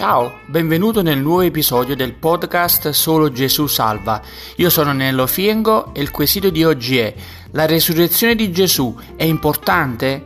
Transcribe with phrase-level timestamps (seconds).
[0.00, 4.22] Ciao, benvenuto nel nuovo episodio del podcast Solo Gesù Salva.
[4.56, 7.14] Io sono Nello Fiengo e il quesito di oggi è:
[7.50, 10.24] La resurrezione di Gesù è importante?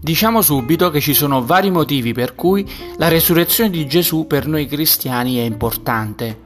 [0.00, 4.66] Diciamo subito che ci sono vari motivi per cui la resurrezione di Gesù per noi
[4.66, 6.44] cristiani è importante.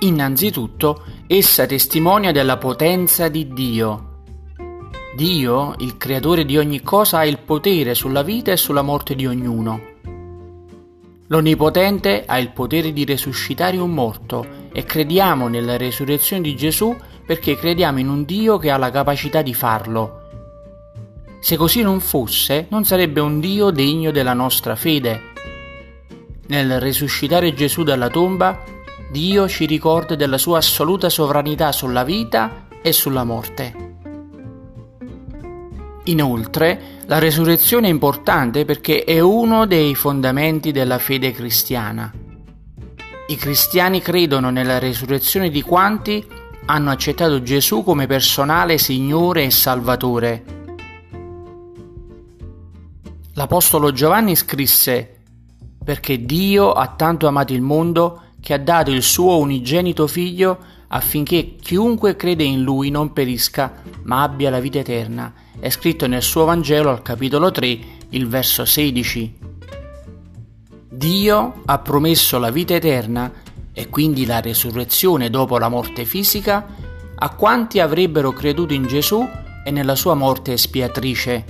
[0.00, 4.05] Innanzitutto, essa testimonia della potenza di Dio
[5.16, 9.26] Dio, il creatore di ogni cosa, ha il potere sulla vita e sulla morte di
[9.26, 9.80] ognuno.
[11.28, 17.56] L'Onnipotente ha il potere di resuscitare un morto e crediamo nella resurrezione di Gesù perché
[17.56, 20.20] crediamo in un Dio che ha la capacità di farlo.
[21.40, 25.32] Se così non fosse, non sarebbe un Dio degno della nostra fede.
[26.48, 28.62] Nel resuscitare Gesù dalla tomba,
[29.10, 33.85] Dio ci ricorda della sua assoluta sovranità sulla vita e sulla morte.
[36.08, 42.12] Inoltre, la resurrezione è importante perché è uno dei fondamenti della fede cristiana.
[43.28, 46.24] I cristiani credono nella resurrezione di quanti
[46.66, 50.44] hanno accettato Gesù come personale Signore e Salvatore.
[53.34, 55.22] L'Apostolo Giovanni scrisse
[55.84, 61.56] perché Dio ha tanto amato il mondo che ha dato il suo unigenito figlio affinché
[61.60, 66.44] chiunque crede in lui non perisca, ma abbia la vita eterna è scritto nel suo
[66.44, 67.78] Vangelo al capitolo 3,
[68.10, 69.38] il verso 16.
[70.88, 73.32] Dio ha promesso la vita eterna
[73.72, 76.66] e quindi la resurrezione dopo la morte fisica
[77.14, 79.26] a quanti avrebbero creduto in Gesù
[79.64, 81.44] e nella sua morte espiatrice.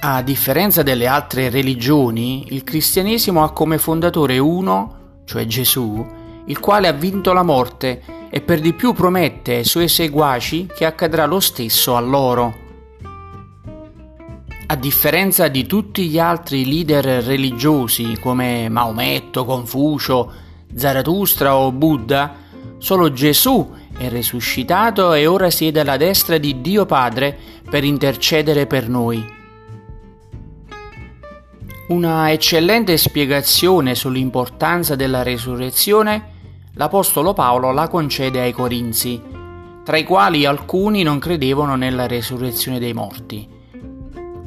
[0.00, 6.06] A differenza delle altre religioni, il cristianesimo ha come fondatore uno, cioè Gesù,
[6.46, 10.84] il quale ha vinto la morte e per di più promette ai suoi seguaci che
[10.84, 12.66] accadrà lo stesso a loro.
[14.66, 20.30] A differenza di tutti gli altri leader religiosi come Maometto, Confucio,
[20.74, 22.34] Zarathustra o Buddha,
[22.76, 27.36] solo Gesù è risuscitato e ora siede alla destra di Dio Padre
[27.68, 29.36] per intercedere per noi.
[31.88, 36.36] Una eccellente spiegazione sull'importanza della resurrezione
[36.78, 39.20] l'Apostolo Paolo la concede ai Corinzi,
[39.84, 43.46] tra i quali alcuni non credevano nella resurrezione dei morti.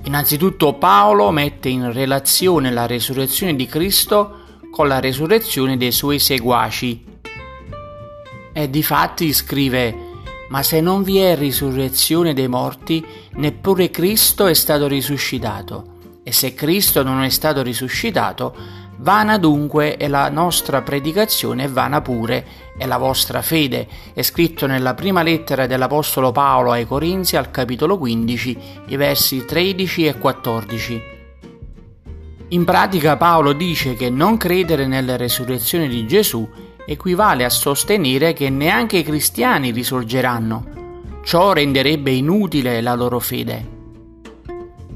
[0.06, 4.40] Innanzitutto Paolo mette in relazione la resurrezione di Cristo
[4.72, 7.04] con la resurrezione dei suoi seguaci.
[8.54, 9.94] E difatti scrive,
[10.50, 15.90] ma se non vi è risurrezione dei morti, neppure Cristo è stato risuscitato.
[16.24, 18.56] E se Cristo non è stato risuscitato,
[19.02, 22.46] Vana dunque è la nostra predicazione e vana pure
[22.78, 23.88] è la vostra fede.
[24.14, 28.58] È scritto nella prima lettera dell'Apostolo Paolo ai Corinzi al capitolo 15,
[28.90, 31.02] i versi 13 e 14.
[32.50, 36.48] In pratica Paolo dice che non credere nella resurrezione di Gesù
[36.86, 41.20] equivale a sostenere che neanche i cristiani risorgeranno.
[41.24, 43.71] Ciò renderebbe inutile la loro fede.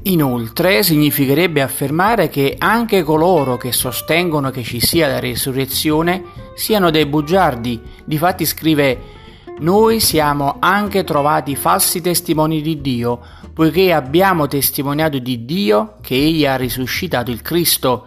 [0.06, 6.22] Inoltre significherebbe affermare che anche coloro che sostengono che ci sia la risurrezione
[6.54, 7.80] siano dei bugiardi.
[8.04, 9.14] Difatti scrive
[9.58, 13.20] noi siamo anche trovati falsi testimoni di Dio,
[13.52, 18.06] poiché abbiamo testimoniato di Dio che Egli ha risuscitato il Cristo,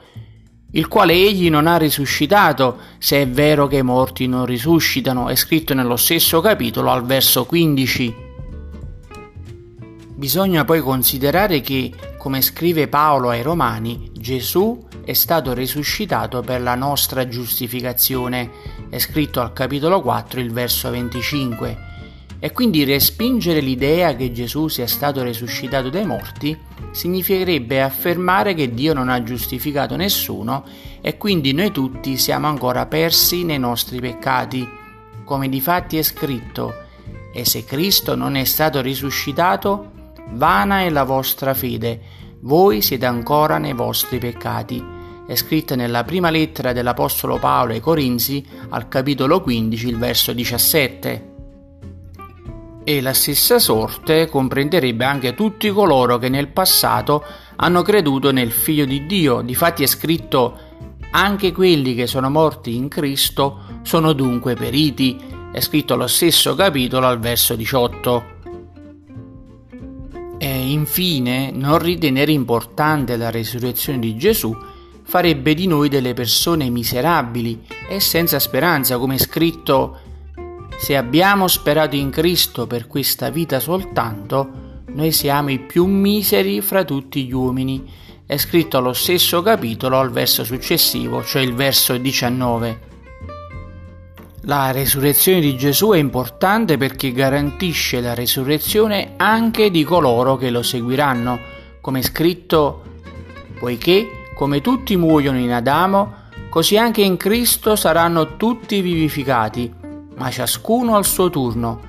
[0.71, 5.35] il quale Egli non ha risuscitato, se è vero che i morti non risuscitano, è
[5.35, 8.28] scritto nello stesso capitolo al verso 15.
[10.19, 16.75] Bisogna poi considerare che, come scrive Paolo ai Romani, Gesù è stato risuscitato per la
[16.75, 18.51] nostra giustificazione,
[18.89, 21.77] è scritto al capitolo 4 il verso 25,
[22.37, 26.57] e quindi respingere l'idea che Gesù sia stato risuscitato dai morti
[26.91, 30.65] significherebbe affermare che Dio non ha giustificato nessuno
[30.99, 34.67] e quindi noi tutti siamo ancora persi nei nostri peccati,
[35.23, 36.73] come difatti è scritto,
[37.31, 39.91] e se Cristo non è stato risuscitato,
[40.31, 41.99] Vana è la vostra fede,
[42.41, 44.97] voi siete ancora nei vostri peccati.
[45.27, 51.33] È scritta nella prima lettera dell'Apostolo Paolo ai Corinzi, al capitolo 15, il verso 17.
[52.83, 57.23] E la stessa sorte comprenderebbe anche tutti coloro che nel passato
[57.57, 59.41] hanno creduto nel Figlio di Dio.
[59.41, 60.57] Difatti è scritto
[61.11, 65.19] anche quelli che sono morti in Cristo sono dunque periti.
[65.51, 68.37] È scritto lo stesso capitolo al verso 18.
[70.41, 74.55] E infine, non ritenere importante la resurrezione di Gesù
[75.03, 79.99] farebbe di noi delle persone miserabili e senza speranza, come è scritto,
[80.77, 86.85] se abbiamo sperato in Cristo per questa vita soltanto, noi siamo i più miseri fra
[86.85, 87.85] tutti gli uomini.
[88.25, 92.88] È scritto allo stesso capitolo al verso successivo, cioè il verso 19.
[94.49, 100.63] La resurrezione di Gesù è importante perché garantisce la resurrezione anche di coloro che lo
[100.63, 101.39] seguiranno,
[101.81, 102.81] come scritto,
[103.59, 106.13] poiché come tutti muoiono in Adamo,
[106.49, 109.71] così anche in Cristo saranno tutti vivificati,
[110.15, 111.81] ma ciascuno al suo turno.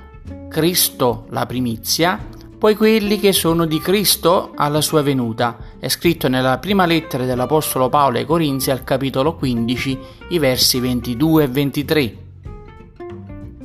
[0.47, 2.23] Cristo la primizia,
[2.59, 5.57] poi quelli che sono di Cristo alla sua venuta.
[5.79, 9.99] È scritto nella prima lettera dell'Apostolo Paolo ai Corinzi al capitolo 15,
[10.29, 12.20] i versi 22 e 23.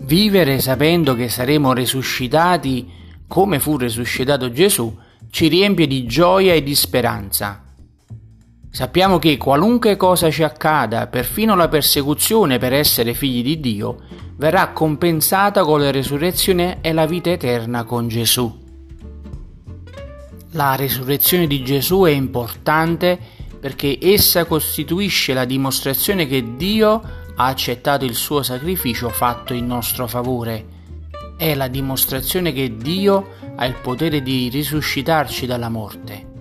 [0.07, 2.89] Vivere sapendo che saremo resuscitati
[3.27, 4.97] come fu resuscitato Gesù
[5.31, 7.65] ci riempie di gioia e di speranza.
[8.71, 14.03] Sappiamo che qualunque cosa ci accada, perfino la persecuzione per essere figli di Dio,
[14.37, 18.65] verrà compensata con la resurrezione e la vita eterna con Gesù.
[20.53, 23.19] La risurrezione di Gesù è importante
[23.59, 30.07] perché essa costituisce la dimostrazione che Dio ha accettato il suo sacrificio fatto in nostro
[30.07, 30.75] favore.
[31.37, 36.35] È la dimostrazione che Dio ha il potere di risuscitarci dalla morte.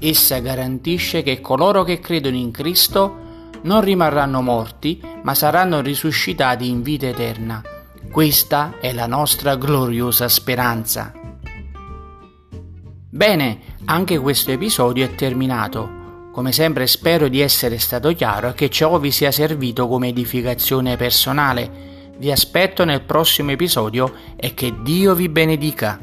[0.00, 3.26] Essa garantisce che coloro che credono in Cristo
[3.62, 7.62] non rimarranno morti, ma saranno risuscitati in vita eterna.
[8.10, 11.12] Questa è la nostra gloriosa speranza.
[13.10, 15.97] Bene, anche questo episodio è terminato.
[16.38, 20.96] Come sempre spero di essere stato chiaro e che ciò vi sia servito come edificazione
[20.96, 21.68] personale.
[22.16, 25.98] Vi aspetto nel prossimo episodio e che Dio vi benedica.